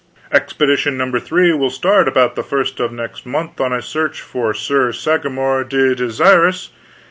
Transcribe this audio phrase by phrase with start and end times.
[0.31, 1.11] Expedition No.
[1.19, 5.59] 3 will start adout the first of mext month on a search f8r Sir Sagramour
[5.71, 6.69] le Desirous.